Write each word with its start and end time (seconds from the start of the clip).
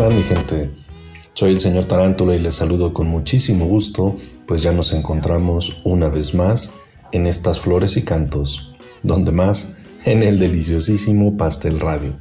están 0.00 0.16
mi 0.16 0.22
gente? 0.22 0.70
Soy 1.34 1.50
el 1.50 1.60
señor 1.60 1.84
Tarántula 1.84 2.34
y 2.34 2.38
les 2.38 2.54
saludo 2.54 2.94
con 2.94 3.06
muchísimo 3.06 3.66
gusto, 3.66 4.14
pues 4.46 4.62
ya 4.62 4.72
nos 4.72 4.94
encontramos 4.94 5.82
una 5.84 6.08
vez 6.08 6.32
más 6.34 6.72
en 7.12 7.26
estas 7.26 7.60
flores 7.60 7.98
y 7.98 8.02
cantos, 8.02 8.72
donde 9.02 9.30
más 9.30 9.74
en 10.06 10.22
el 10.22 10.38
deliciosísimo 10.38 11.36
Pastel 11.36 11.80
Radio. 11.80 12.18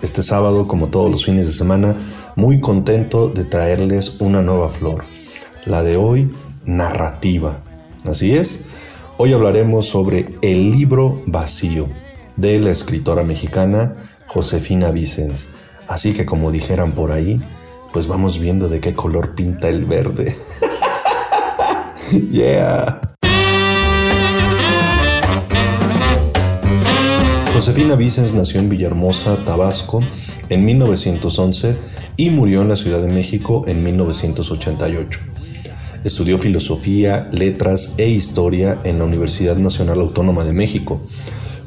Este 0.00 0.22
sábado, 0.22 0.66
como 0.66 0.88
todos 0.88 1.10
los 1.10 1.26
fines 1.26 1.46
de 1.46 1.52
semana, 1.52 1.94
muy 2.34 2.62
contento 2.62 3.28
de 3.28 3.44
traerles 3.44 4.18
una 4.20 4.40
nueva 4.40 4.70
flor, 4.70 5.04
la 5.66 5.82
de 5.82 5.98
hoy, 5.98 6.34
narrativa. 6.64 7.62
Así 8.06 8.32
es, 8.32 8.64
hoy 9.18 9.34
hablaremos 9.34 9.84
sobre 9.84 10.34
El 10.40 10.70
libro 10.70 11.20
vacío 11.26 11.90
de 12.38 12.58
la 12.58 12.70
escritora 12.70 13.22
mexicana 13.22 13.94
Josefina 14.28 14.90
Vicens 14.92 15.50
Así 15.88 16.12
que 16.12 16.26
como 16.26 16.50
dijeran 16.50 16.92
por 16.92 17.12
ahí, 17.12 17.40
pues 17.92 18.06
vamos 18.06 18.38
viendo 18.38 18.68
de 18.68 18.80
qué 18.80 18.94
color 18.94 19.34
pinta 19.34 19.68
el 19.68 19.84
verde. 19.84 20.34
yeah. 22.30 23.00
Josefina 27.52 27.96
Vicens 27.96 28.34
nació 28.34 28.60
en 28.60 28.68
Villahermosa, 28.68 29.42
Tabasco, 29.46 30.02
en 30.50 30.64
1911 30.66 31.78
y 32.18 32.28
murió 32.28 32.60
en 32.60 32.68
la 32.68 32.76
Ciudad 32.76 33.00
de 33.00 33.08
México 33.08 33.62
en 33.66 33.82
1988. 33.82 35.20
Estudió 36.04 36.38
filosofía, 36.38 37.28
letras 37.32 37.94
e 37.96 38.08
historia 38.08 38.78
en 38.84 38.98
la 38.98 39.06
Universidad 39.06 39.56
Nacional 39.56 40.00
Autónoma 40.00 40.44
de 40.44 40.52
México. 40.52 41.00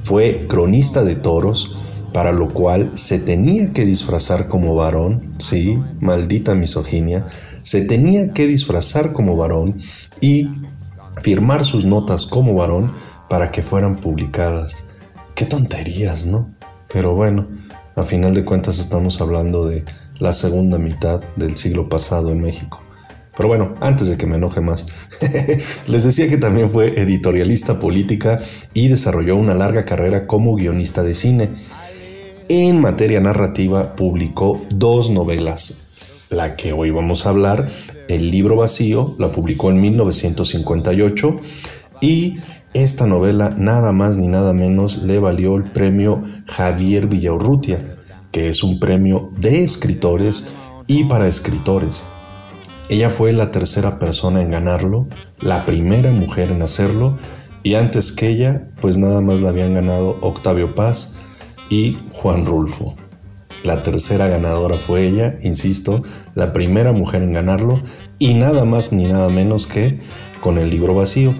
Fue 0.04 0.46
cronista 0.48 1.04
de 1.04 1.16
toros, 1.16 1.76
para 2.14 2.32
lo 2.32 2.54
cual 2.54 2.92
se 2.98 3.20
tenía 3.20 3.72
que 3.74 3.86
disfrazar 3.86 4.48
como 4.48 4.76
varón, 4.76 5.36
sí, 5.38 5.80
maldita 6.00 6.56
misoginia, 6.56 7.26
se 7.62 7.82
tenía 7.82 8.34
que 8.34 8.48
disfrazar 8.48 9.14
como 9.14 9.36
varón 9.36 9.76
y 10.22 10.48
firmar 11.22 11.66
sus 11.66 11.86
notas 11.86 12.26
como 12.26 12.54
varón 12.54 12.94
para 13.30 13.52
que 13.52 13.62
fueran 13.62 14.00
publicadas. 14.00 14.86
Qué 15.36 15.46
tonterías, 15.46 16.26
¿no? 16.26 16.54
Pero 16.92 17.16
bueno, 17.16 17.48
a 17.96 18.04
final 18.04 18.34
de 18.34 18.46
cuentas 18.46 18.80
estamos 18.80 19.22
hablando 19.22 19.66
de 19.66 19.84
la 20.20 20.34
segunda 20.34 20.78
mitad 20.78 21.22
del 21.36 21.56
siglo 21.56 21.90
pasado 21.90 22.32
en 22.32 22.42
México. 22.42 22.82
Pero 23.40 23.48
bueno, 23.48 23.74
antes 23.80 24.10
de 24.10 24.18
que 24.18 24.26
me 24.26 24.36
enoje 24.36 24.60
más, 24.60 24.86
les 25.88 26.04
decía 26.04 26.28
que 26.28 26.36
también 26.38 26.70
fue 26.70 26.90
editorialista 27.00 27.80
política 27.80 28.38
y 28.74 28.90
desarrolló 28.90 29.38
una 29.38 29.54
larga 29.54 29.86
carrera 29.86 30.28
como 30.28 30.56
guionista 30.56 31.04
de 31.04 31.16
cine. 31.16 31.50
En 32.52 32.82
materia 32.82 33.22
narrativa 33.22 33.96
publicó 33.96 34.60
dos 34.72 35.12
novelas. 35.12 35.82
La 36.32 36.56
que 36.56 36.74
hoy 36.74 36.90
vamos 36.90 37.26
a 37.26 37.30
hablar, 37.30 37.68
El 38.08 38.32
libro 38.32 38.56
vacío, 38.56 39.14
la 39.20 39.32
publicó 39.32 39.70
en 39.70 39.80
1958 39.80 41.40
y 42.02 42.40
esta 42.74 43.06
novela 43.06 43.54
nada 43.56 43.92
más 43.92 44.18
ni 44.18 44.30
nada 44.30 44.54
menos 44.54 45.04
le 45.04 45.20
valió 45.20 45.58
el 45.58 45.66
premio 45.66 46.24
Javier 46.48 47.06
Villaurrutia, 47.06 47.86
que 48.32 48.50
es 48.50 48.64
un 48.64 48.80
premio 48.80 49.30
de 49.38 49.64
escritores 49.64 50.46
y 50.88 51.04
para 51.04 51.28
escritores. 51.28 52.02
Ella 52.90 53.12
fue 53.12 53.32
la 53.32 53.52
tercera 53.52 54.00
persona 54.00 54.42
en 54.42 54.50
ganarlo, 54.50 55.06
la 55.40 55.68
primera 55.68 56.10
mujer 56.10 56.50
en 56.50 56.64
hacerlo, 56.64 57.16
y 57.62 57.76
antes 57.76 58.12
que 58.12 58.30
ella, 58.30 58.72
pues 58.82 58.98
nada 58.98 59.22
más 59.22 59.40
la 59.40 59.50
habían 59.50 59.76
ganado 59.76 60.18
Octavio 60.22 60.74
Paz, 60.74 61.14
y 61.70 61.98
Juan 62.14 62.46
Rulfo. 62.46 62.96
La 63.64 63.84
tercera 63.84 64.28
ganadora 64.28 64.78
fue 64.78 65.06
ella, 65.06 65.38
insisto, 65.42 66.02
la 66.34 66.54
primera 66.54 66.94
mujer 66.94 67.24
en 67.24 67.34
ganarlo 67.34 67.82
y 68.18 68.34
nada 68.34 68.66
más 68.66 68.94
ni 68.94 69.06
nada 69.06 69.30
menos 69.30 69.68
que 69.68 70.00
con 70.40 70.58
el 70.58 70.70
libro 70.70 70.94
vacío, 70.94 71.36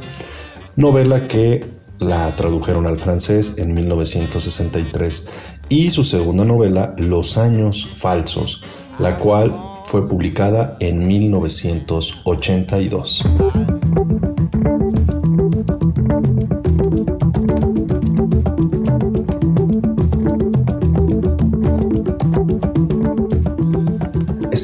novela 0.76 1.28
que 1.28 1.66
la 2.00 2.36
tradujeron 2.36 2.88
al 2.88 2.98
francés 2.98 3.54
en 3.58 3.74
1963 3.74 5.28
y 5.70 5.92
su 5.92 6.04
segunda 6.04 6.44
novela 6.46 6.96
Los 6.98 7.38
años 7.38 7.88
falsos, 7.96 8.64
la 8.98 9.18
cual 9.18 9.56
fue 9.86 10.08
publicada 10.08 10.78
en 10.80 11.08
1982. 11.08 13.24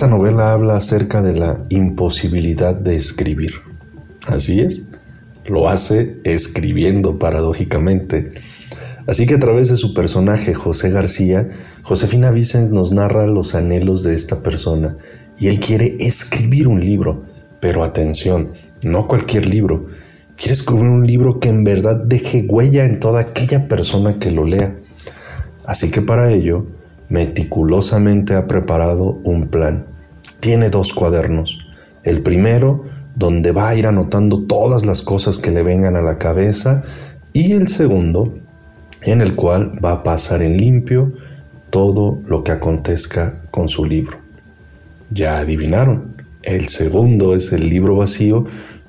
Esta 0.06 0.18
novela 0.18 0.52
habla 0.52 0.78
acerca 0.78 1.24
de 1.24 1.34
la 1.34 1.64
imposibilidad 1.70 2.76
de 2.76 2.96
escribir. 2.96 3.54
Así 4.28 4.60
es, 4.60 4.84
lo 5.48 5.68
hace 5.68 6.20
escribiendo 6.24 7.18
paradójicamente. 7.18 8.30
Así 9.08 9.26
que 9.26 9.34
a 9.34 9.40
través 9.40 9.70
de 9.70 9.78
su 9.78 9.96
personaje 9.96 10.54
José 10.54 10.92
García, 10.92 11.50
Josefina 11.82 12.30
Vicens 12.30 12.70
nos 12.70 12.92
narra 12.92 13.26
los 13.26 13.56
anhelos 13.56 14.04
de 14.04 14.14
esta 14.14 14.44
persona 14.44 14.96
y 15.40 15.48
él 15.48 15.60
quiere 15.60 15.98
escribir 16.00 16.68
un 16.68 16.86
libro, 16.86 17.24
pero 17.60 17.84
atención, 17.84 18.52
no 18.84 19.08
cualquier 19.08 19.48
libro, 19.48 19.88
quiere 20.38 20.54
escribir 20.54 20.84
un 20.84 21.08
libro 21.08 21.40
que 21.40 21.50
en 21.50 21.64
verdad 21.64 22.06
deje 22.06 22.46
huella 22.48 22.86
en 22.86 23.00
toda 23.00 23.22
aquella 23.22 23.68
persona 23.68 24.20
que 24.20 24.30
lo 24.30 24.46
lea. 24.46 24.76
Así 25.66 25.90
que 25.90 26.04
para 26.04 26.32
ello, 26.32 26.68
meticulosamente 27.10 28.36
ha 28.36 28.46
preparado 28.46 29.20
un 29.24 29.48
plan. 29.48 29.95
Tiene 30.46 30.70
dos 30.70 30.94
cuadernos. 30.94 31.58
El 32.04 32.22
primero, 32.22 32.84
donde 33.16 33.52
va 33.52 33.70
a 33.70 33.76
ir 33.76 33.88
anotando 33.88 34.44
todas 34.44 34.86
las 34.86 35.02
cosas 35.02 35.40
que 35.40 35.50
le 35.50 35.64
vengan 35.64 35.96
a 35.96 36.04
la 36.04 36.20
cabeza, 36.20 36.84
y 37.34 37.54
el 37.54 37.68
segundo, 37.68 38.32
en 39.02 39.22
el 39.22 39.36
cual 39.36 39.72
va 39.84 39.92
a 39.94 40.04
pasar 40.04 40.44
en 40.44 40.58
limpio 40.58 41.14
todo 41.72 42.20
lo 42.28 42.44
que 42.44 42.52
acontezca 42.52 43.42
con 43.50 43.70
su 43.70 43.86
libro. 43.86 44.20
Ya 45.10 45.40
adivinaron, 45.40 46.16
el 46.44 46.68
segundo 46.68 47.34
es 47.34 47.52
el 47.52 47.68
libro 47.68 47.96
vacío 47.96 48.46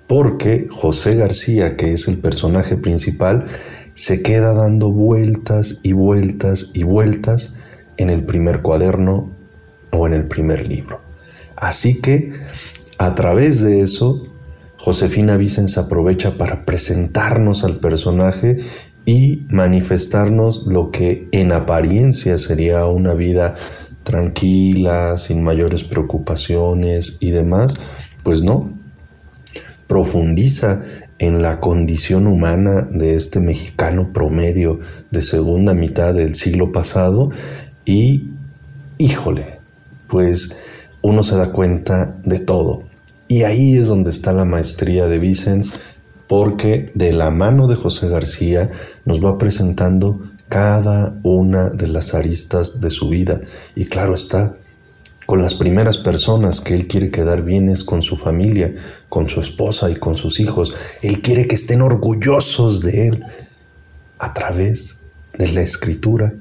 porque 0.06 0.68
José 0.70 1.14
García, 1.14 1.74
que 1.74 1.94
es 1.94 2.06
el 2.06 2.18
personaje 2.18 2.76
principal, 2.76 3.46
se 3.94 4.20
queda 4.20 4.52
dando 4.52 4.92
vueltas 4.92 5.80
y 5.82 5.94
vueltas 5.94 6.72
y 6.74 6.82
vueltas 6.82 7.56
en 7.96 8.10
el 8.10 8.26
primer 8.26 8.60
cuaderno 8.60 9.30
o 9.90 10.06
en 10.06 10.12
el 10.12 10.26
primer 10.26 10.68
libro. 10.68 11.05
Así 11.56 12.00
que 12.00 12.32
a 12.98 13.14
través 13.14 13.62
de 13.62 13.80
eso, 13.80 14.26
Josefina 14.78 15.36
Vicens 15.36 15.78
aprovecha 15.78 16.38
para 16.38 16.64
presentarnos 16.64 17.64
al 17.64 17.80
personaje 17.80 18.58
y 19.04 19.46
manifestarnos 19.48 20.66
lo 20.66 20.90
que 20.90 21.28
en 21.32 21.52
apariencia 21.52 22.38
sería 22.38 22.86
una 22.86 23.14
vida 23.14 23.54
tranquila, 24.02 25.18
sin 25.18 25.42
mayores 25.42 25.82
preocupaciones 25.82 27.18
y 27.20 27.30
demás, 27.30 27.74
pues 28.22 28.42
no. 28.42 28.70
Profundiza 29.86 30.82
en 31.18 31.42
la 31.42 31.60
condición 31.60 32.26
humana 32.26 32.82
de 32.90 33.14
este 33.14 33.40
mexicano 33.40 34.12
promedio 34.12 34.78
de 35.10 35.22
segunda 35.22 35.74
mitad 35.74 36.14
del 36.14 36.34
siglo 36.34 36.72
pasado 36.72 37.30
y, 37.84 38.30
híjole, 38.98 39.60
pues 40.08 40.54
uno 41.06 41.22
se 41.22 41.36
da 41.36 41.52
cuenta 41.52 42.16
de 42.24 42.40
todo. 42.40 42.82
Y 43.28 43.44
ahí 43.44 43.76
es 43.76 43.86
donde 43.86 44.10
está 44.10 44.32
la 44.32 44.44
maestría 44.44 45.06
de 45.06 45.20
Vicens, 45.20 45.70
porque 46.26 46.90
de 46.94 47.12
la 47.12 47.30
mano 47.30 47.68
de 47.68 47.76
José 47.76 48.08
García 48.08 48.70
nos 49.04 49.24
va 49.24 49.38
presentando 49.38 50.20
cada 50.48 51.16
una 51.22 51.70
de 51.70 51.86
las 51.86 52.12
aristas 52.12 52.80
de 52.80 52.90
su 52.90 53.08
vida. 53.08 53.40
Y 53.76 53.84
claro 53.84 54.14
está, 54.14 54.56
con 55.26 55.40
las 55.40 55.54
primeras 55.54 55.96
personas 55.96 56.60
que 56.60 56.74
él 56.74 56.88
quiere 56.88 57.12
quedar 57.12 57.42
bien 57.42 57.68
es 57.68 57.84
con 57.84 58.02
su 58.02 58.16
familia, 58.16 58.74
con 59.08 59.28
su 59.28 59.40
esposa 59.40 59.88
y 59.88 59.94
con 59.94 60.16
sus 60.16 60.40
hijos. 60.40 60.74
Él 61.02 61.22
quiere 61.22 61.46
que 61.46 61.54
estén 61.54 61.82
orgullosos 61.82 62.82
de 62.82 63.06
él 63.06 63.24
a 64.18 64.34
través 64.34 65.02
de 65.38 65.52
la 65.52 65.62
escritura, 65.62 66.34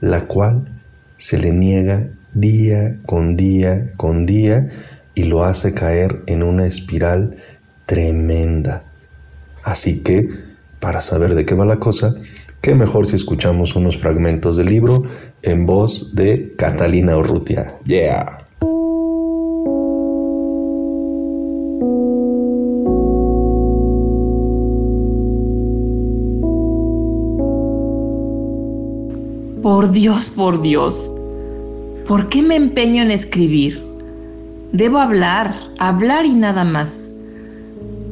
la 0.00 0.26
cual 0.26 0.70
se 1.18 1.36
le 1.36 1.52
niega 1.52 2.08
día 2.36 2.98
con 3.06 3.36
día 3.36 3.90
con 3.96 4.26
día 4.26 4.66
y 5.14 5.24
lo 5.24 5.44
hace 5.44 5.74
caer 5.74 6.22
en 6.26 6.42
una 6.42 6.66
espiral 6.66 7.34
tremenda. 7.86 8.84
Así 9.62 10.00
que, 10.02 10.28
para 10.78 11.00
saber 11.00 11.34
de 11.34 11.46
qué 11.46 11.54
va 11.54 11.64
la 11.64 11.80
cosa, 11.80 12.14
qué 12.60 12.74
mejor 12.74 13.06
si 13.06 13.16
escuchamos 13.16 13.74
unos 13.74 13.96
fragmentos 13.96 14.56
del 14.56 14.66
libro 14.66 15.04
en 15.42 15.66
voz 15.66 16.14
de 16.14 16.54
Catalina 16.56 17.16
Urrutia. 17.16 17.66
Yeah. 17.86 18.38
Por 29.62 29.90
Dios, 29.90 30.30
por 30.36 30.60
Dios. 30.60 31.15
¿Por 32.08 32.28
qué 32.28 32.40
me 32.40 32.54
empeño 32.54 33.02
en 33.02 33.10
escribir? 33.10 33.82
Debo 34.70 34.98
hablar, 34.98 35.52
hablar 35.80 36.24
y 36.24 36.34
nada 36.34 36.62
más. 36.62 37.12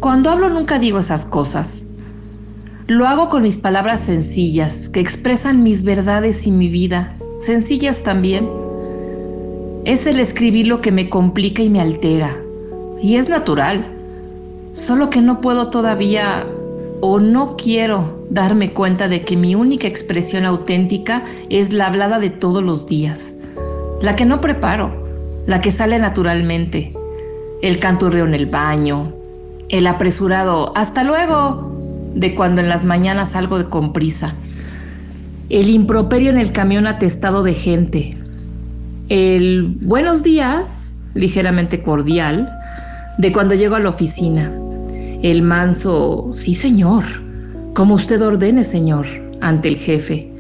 Cuando 0.00 0.30
hablo 0.30 0.48
nunca 0.48 0.80
digo 0.80 0.98
esas 0.98 1.24
cosas. 1.24 1.84
Lo 2.88 3.06
hago 3.06 3.28
con 3.28 3.44
mis 3.44 3.56
palabras 3.56 4.00
sencillas, 4.00 4.88
que 4.88 4.98
expresan 4.98 5.62
mis 5.62 5.84
verdades 5.84 6.44
y 6.44 6.50
mi 6.50 6.70
vida, 6.70 7.14
sencillas 7.38 8.02
también. 8.02 8.50
Es 9.84 10.08
el 10.08 10.18
escribir 10.18 10.66
lo 10.66 10.80
que 10.80 10.90
me 10.90 11.08
complica 11.08 11.62
y 11.62 11.70
me 11.70 11.80
altera. 11.80 12.36
Y 13.00 13.14
es 13.14 13.28
natural. 13.28 13.86
Solo 14.72 15.08
que 15.08 15.20
no 15.20 15.40
puedo 15.40 15.70
todavía 15.70 16.44
o 17.00 17.20
no 17.20 17.56
quiero 17.56 18.26
darme 18.28 18.72
cuenta 18.72 19.06
de 19.06 19.24
que 19.24 19.36
mi 19.36 19.54
única 19.54 19.86
expresión 19.86 20.44
auténtica 20.46 21.24
es 21.48 21.72
la 21.72 21.86
hablada 21.86 22.18
de 22.18 22.30
todos 22.30 22.64
los 22.64 22.88
días 22.88 23.33
la 24.04 24.16
que 24.16 24.26
no 24.26 24.42
preparo, 24.42 24.92
la 25.46 25.62
que 25.62 25.70
sale 25.70 25.98
naturalmente, 25.98 26.92
el 27.62 27.78
canturreo 27.78 28.26
en 28.26 28.34
el 28.34 28.44
baño, 28.44 29.14
el 29.70 29.86
apresurado 29.86 30.76
hasta 30.76 31.02
luego 31.02 31.72
de 32.14 32.34
cuando 32.34 32.60
en 32.60 32.68
las 32.68 32.84
mañanas 32.84 33.30
salgo 33.30 33.56
de 33.56 33.64
comprisa, 33.64 34.34
el 35.48 35.70
improperio 35.70 36.28
en 36.28 36.38
el 36.38 36.52
camión 36.52 36.86
atestado 36.86 37.42
de 37.42 37.54
gente, 37.54 38.14
el 39.08 39.74
buenos 39.80 40.22
días, 40.22 40.94
ligeramente 41.14 41.80
cordial, 41.80 42.52
de 43.16 43.32
cuando 43.32 43.54
llego 43.54 43.76
a 43.76 43.80
la 43.80 43.88
oficina, 43.88 44.52
el 45.22 45.40
manso, 45.40 46.28
sí 46.34 46.52
señor, 46.52 47.04
como 47.72 47.94
usted 47.94 48.20
ordene 48.20 48.64
señor, 48.64 49.06
ante 49.40 49.68
el 49.68 49.78
jefe, 49.78 50.30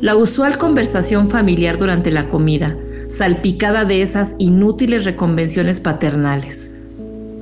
la 0.00 0.16
usual 0.16 0.58
conversación 0.58 1.30
familiar 1.30 1.78
durante 1.78 2.10
la 2.10 2.28
comida, 2.28 2.76
salpicada 3.08 3.84
de 3.84 4.02
esas 4.02 4.34
inútiles 4.38 5.04
reconvenciones 5.04 5.80
paternales. 5.80 6.70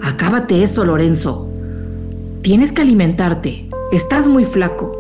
Acábate 0.03 0.63
eso, 0.63 0.85
Lorenzo. 0.85 1.49
Tienes 2.43 2.73
que 2.73 2.83
alimentarte. 2.83 3.69
Estás 3.91 4.29
muy 4.29 4.45
flaco. 4.45 4.93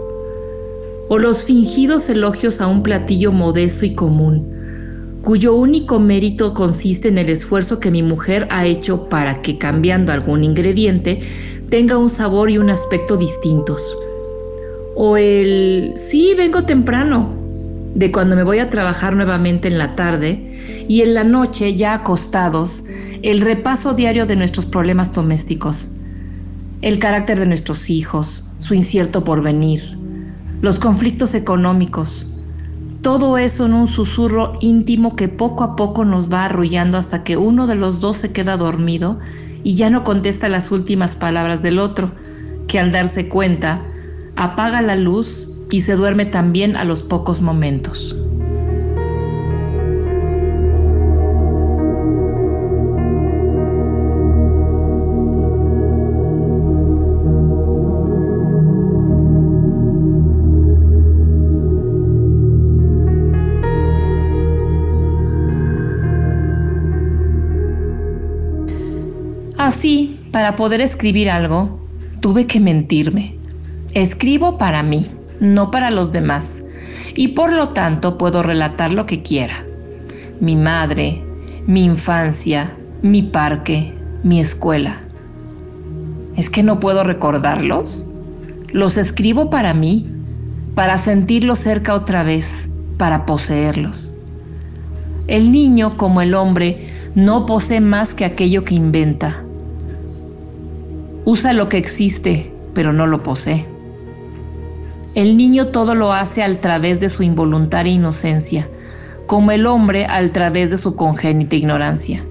O 1.08 1.18
los 1.18 1.44
fingidos 1.44 2.08
elogios 2.08 2.60
a 2.60 2.66
un 2.66 2.82
platillo 2.82 3.30
modesto 3.30 3.84
y 3.84 3.94
común, 3.94 5.20
cuyo 5.22 5.54
único 5.54 6.00
mérito 6.00 6.54
consiste 6.54 7.08
en 7.08 7.18
el 7.18 7.28
esfuerzo 7.28 7.78
que 7.78 7.90
mi 7.90 8.02
mujer 8.02 8.48
ha 8.50 8.66
hecho 8.66 9.08
para 9.08 9.42
que, 9.42 9.58
cambiando 9.58 10.12
algún 10.12 10.42
ingrediente, 10.42 11.20
tenga 11.68 11.98
un 11.98 12.10
sabor 12.10 12.50
y 12.50 12.58
un 12.58 12.70
aspecto 12.70 13.16
distintos. 13.16 13.82
O 14.96 15.16
el 15.16 15.92
sí, 15.96 16.34
vengo 16.34 16.64
temprano, 16.64 17.43
de 17.94 18.10
cuando 18.10 18.36
me 18.36 18.42
voy 18.42 18.58
a 18.58 18.70
trabajar 18.70 19.14
nuevamente 19.14 19.68
en 19.68 19.78
la 19.78 19.94
tarde 19.94 20.84
y 20.88 21.02
en 21.02 21.14
la 21.14 21.24
noche, 21.24 21.74
ya 21.74 21.94
acostados, 21.94 22.84
el 23.22 23.40
repaso 23.40 23.94
diario 23.94 24.26
de 24.26 24.36
nuestros 24.36 24.66
problemas 24.66 25.12
domésticos, 25.12 25.88
el 26.82 26.98
carácter 26.98 27.38
de 27.38 27.46
nuestros 27.46 27.88
hijos, 27.88 28.46
su 28.58 28.74
incierto 28.74 29.24
porvenir, 29.24 29.96
los 30.60 30.78
conflictos 30.78 31.34
económicos, 31.34 32.26
todo 33.00 33.38
eso 33.38 33.66
en 33.66 33.74
un 33.74 33.86
susurro 33.86 34.54
íntimo 34.60 35.14
que 35.14 35.28
poco 35.28 35.62
a 35.62 35.76
poco 35.76 36.04
nos 36.04 36.32
va 36.32 36.46
arrullando 36.46 36.98
hasta 36.98 37.22
que 37.22 37.36
uno 37.36 37.66
de 37.66 37.74
los 37.76 38.00
dos 38.00 38.16
se 38.16 38.32
queda 38.32 38.56
dormido 38.56 39.18
y 39.62 39.76
ya 39.76 39.90
no 39.90 40.04
contesta 40.04 40.48
las 40.48 40.70
últimas 40.72 41.14
palabras 41.14 41.62
del 41.62 41.78
otro, 41.78 42.12
que 42.66 42.78
al 42.78 42.92
darse 42.92 43.28
cuenta 43.28 43.82
apaga 44.36 44.82
la 44.82 44.96
luz 44.96 45.50
y 45.74 45.80
se 45.80 45.96
duerme 45.96 46.24
también 46.24 46.76
a 46.76 46.84
los 46.84 47.02
pocos 47.02 47.40
momentos. 47.40 48.14
Así, 69.58 70.20
para 70.30 70.54
poder 70.54 70.80
escribir 70.80 71.28
algo, 71.28 71.80
tuve 72.20 72.46
que 72.46 72.60
mentirme. 72.60 73.34
Escribo 73.92 74.56
para 74.56 74.84
mí 74.84 75.10
no 75.44 75.70
para 75.70 75.90
los 75.90 76.12
demás, 76.12 76.64
y 77.14 77.28
por 77.28 77.52
lo 77.52 77.70
tanto 77.70 78.18
puedo 78.18 78.42
relatar 78.42 78.92
lo 78.92 79.06
que 79.06 79.22
quiera. 79.22 79.64
Mi 80.40 80.56
madre, 80.56 81.22
mi 81.66 81.84
infancia, 81.84 82.72
mi 83.02 83.22
parque, 83.22 83.94
mi 84.22 84.40
escuela. 84.40 85.00
¿Es 86.36 86.50
que 86.50 86.62
no 86.62 86.80
puedo 86.80 87.04
recordarlos? 87.04 88.06
Los 88.72 88.96
escribo 88.96 89.50
para 89.50 89.74
mí, 89.74 90.08
para 90.74 90.98
sentirlos 90.98 91.60
cerca 91.60 91.94
otra 91.94 92.24
vez, 92.24 92.68
para 92.98 93.26
poseerlos. 93.26 94.10
El 95.28 95.52
niño, 95.52 95.96
como 95.96 96.20
el 96.20 96.34
hombre, 96.34 96.88
no 97.14 97.46
posee 97.46 97.80
más 97.80 98.14
que 98.14 98.24
aquello 98.24 98.64
que 98.64 98.74
inventa. 98.74 99.42
Usa 101.24 101.52
lo 101.52 101.68
que 101.68 101.78
existe, 101.78 102.52
pero 102.74 102.92
no 102.92 103.06
lo 103.06 103.22
posee. 103.22 103.73
El 105.14 105.36
niño 105.36 105.68
todo 105.68 105.94
lo 105.94 106.12
hace 106.12 106.42
al 106.42 106.58
través 106.58 106.98
de 106.98 107.08
su 107.08 107.22
involuntaria 107.22 107.92
inocencia, 107.92 108.68
como 109.26 109.52
el 109.52 109.66
hombre 109.66 110.06
al 110.06 110.32
través 110.32 110.70
de 110.70 110.78
su 110.78 110.96
congénita 110.96 111.54
ignorancia. 111.54 112.24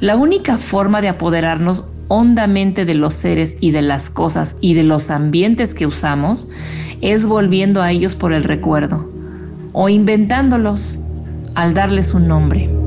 La 0.00 0.16
única 0.16 0.58
forma 0.58 1.00
de 1.00 1.08
apoderarnos 1.08 1.88
hondamente 2.08 2.84
de 2.84 2.94
los 2.94 3.14
seres 3.14 3.56
y 3.60 3.70
de 3.70 3.82
las 3.82 4.10
cosas 4.10 4.56
y 4.60 4.74
de 4.74 4.84
los 4.84 5.10
ambientes 5.10 5.74
que 5.74 5.86
usamos 5.86 6.46
es 7.00 7.24
volviendo 7.24 7.80
a 7.80 7.90
ellos 7.90 8.14
por 8.14 8.32
el 8.32 8.44
recuerdo 8.44 9.10
o 9.72 9.88
inventándolos 9.88 10.98
al 11.54 11.74
darles 11.74 12.12
un 12.12 12.28
nombre. 12.28 12.77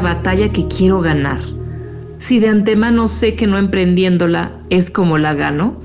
Batalla 0.00 0.52
que 0.52 0.66
quiero 0.68 1.00
ganar? 1.00 1.40
Si 2.18 2.38
de 2.38 2.48
antemano 2.48 3.08
sé 3.08 3.36
que 3.36 3.46
no 3.46 3.58
emprendiéndola 3.58 4.52
es 4.70 4.90
como 4.90 5.18
la 5.18 5.34
gano. 5.34 5.82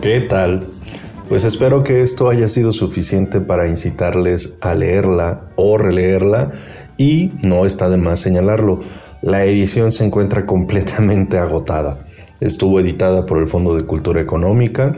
¿Qué 0.00 0.20
tal? 0.20 0.66
Pues 1.28 1.44
espero 1.44 1.82
que 1.82 2.02
esto 2.02 2.28
haya 2.28 2.48
sido 2.48 2.72
suficiente 2.72 3.40
para 3.40 3.68
incitarles 3.68 4.58
a 4.60 4.74
leerla 4.74 5.48
o 5.56 5.78
releerla 5.78 6.50
y 6.98 7.32
no 7.42 7.64
está 7.64 7.88
de 7.88 7.96
más 7.96 8.20
señalarlo, 8.20 8.80
la 9.22 9.44
edición 9.44 9.92
se 9.92 10.04
encuentra 10.04 10.44
completamente 10.44 11.38
agotada. 11.38 12.04
Estuvo 12.42 12.80
editada 12.80 13.24
por 13.24 13.38
el 13.38 13.46
Fondo 13.46 13.76
de 13.76 13.84
Cultura 13.84 14.20
Económica 14.20 14.96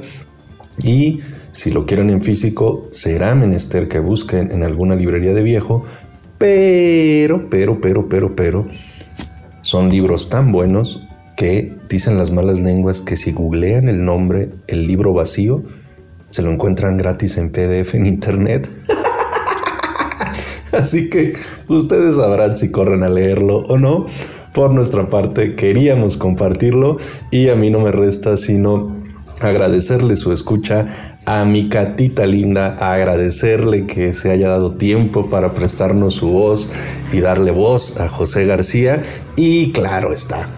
y 0.82 1.18
si 1.52 1.70
lo 1.70 1.84
quieren 1.84 2.08
en 2.08 2.22
físico 2.22 2.88
será 2.90 3.34
menester 3.34 3.86
que 3.86 3.98
busquen 3.98 4.50
en 4.50 4.62
alguna 4.62 4.94
librería 4.94 5.34
de 5.34 5.42
viejo, 5.42 5.84
pero, 6.38 7.50
pero, 7.50 7.82
pero, 7.82 8.08
pero, 8.08 8.34
pero, 8.34 8.66
son 9.60 9.90
libros 9.90 10.30
tan 10.30 10.52
buenos 10.52 11.06
que 11.36 11.76
dicen 11.86 12.16
las 12.16 12.30
malas 12.30 12.60
lenguas 12.60 13.02
que 13.02 13.18
si 13.18 13.32
googlean 13.32 13.90
el 13.90 14.06
nombre, 14.06 14.50
el 14.66 14.86
libro 14.86 15.12
vacío, 15.12 15.62
se 16.30 16.40
lo 16.40 16.50
encuentran 16.50 16.96
gratis 16.96 17.36
en 17.36 17.52
PDF 17.52 17.94
en 17.94 18.06
internet. 18.06 18.66
Así 20.72 21.10
que 21.10 21.34
ustedes 21.68 22.16
sabrán 22.16 22.56
si 22.56 22.70
corren 22.70 23.02
a 23.02 23.10
leerlo 23.10 23.58
o 23.58 23.76
no 23.76 24.06
por 24.54 24.73
nuestra 24.73 25.08
parte 25.08 25.56
queríamos 25.56 26.16
compartirlo 26.16 26.96
y 27.30 27.49
a 27.49 27.56
mí 27.56 27.70
no 27.70 27.80
me 27.80 27.92
resta 27.92 28.37
sino 28.37 28.94
agradecerle 29.40 30.16
su 30.16 30.32
escucha 30.32 30.87
a 31.26 31.44
mi 31.44 31.68
catita 31.68 32.25
linda, 32.26 32.76
agradecerle 32.76 33.87
que 33.87 34.14
se 34.14 34.30
haya 34.30 34.49
dado 34.49 34.76
tiempo 34.76 35.28
para 35.28 35.52
prestarnos 35.54 36.14
su 36.14 36.28
voz 36.28 36.70
y 37.12 37.20
darle 37.20 37.50
voz 37.50 38.00
a 38.00 38.08
José 38.08 38.46
García. 38.46 39.02
Y 39.37 39.73
claro 39.73 40.12
está, 40.12 40.49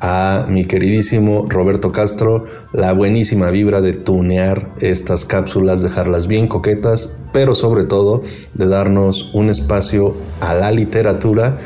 a 0.00 0.46
mi 0.48 0.64
queridísimo 0.64 1.46
Roberto 1.48 1.92
Castro 1.92 2.44
la 2.72 2.92
buenísima 2.92 3.50
vibra 3.50 3.80
de 3.80 3.92
tunear 3.92 4.72
estas 4.80 5.24
cápsulas, 5.24 5.82
dejarlas 5.82 6.26
bien 6.26 6.48
coquetas, 6.48 7.18
pero 7.32 7.54
sobre 7.54 7.84
todo 7.84 8.22
de 8.54 8.68
darnos 8.68 9.30
un 9.34 9.50
espacio 9.50 10.14
a 10.40 10.54
la 10.54 10.70
literatura 10.70 11.56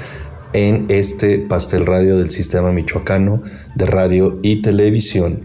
en 0.52 0.86
este 0.88 1.38
pastel 1.38 1.86
radio 1.86 2.16
del 2.16 2.30
sistema 2.30 2.72
michoacano 2.72 3.42
de 3.74 3.86
radio 3.86 4.38
y 4.42 4.62
televisión. 4.62 5.40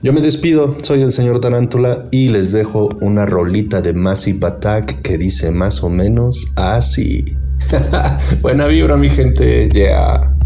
Yo 0.00 0.12
me 0.12 0.20
despido, 0.20 0.76
soy 0.80 1.02
el 1.02 1.10
señor 1.10 1.40
Tarántula 1.40 2.06
y 2.12 2.28
les 2.28 2.52
dejo 2.52 2.88
una 3.00 3.26
rolita 3.26 3.80
de 3.80 3.92
Massive 3.92 4.46
Attack 4.46 5.02
que 5.02 5.18
dice 5.18 5.50
más 5.50 5.82
o 5.82 5.88
menos 5.88 6.46
así. 6.54 7.24
Buena 8.40 8.68
vibra 8.68 8.96
mi 8.96 9.10
gente, 9.10 9.68
ya. 9.68 10.37